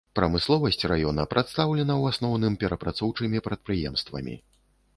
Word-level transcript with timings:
Прамысловасць 0.17 0.87
раёна 0.91 1.25
прадстаўлена 1.33 1.93
ў 2.01 2.15
асноўным 2.15 2.57
перапрацоўчымі 2.65 3.45
прадпрыемствамі. 3.49 4.35